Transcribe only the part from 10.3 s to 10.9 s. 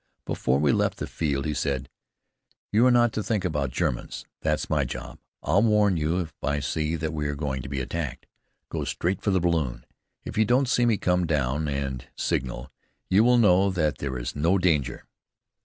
you don't see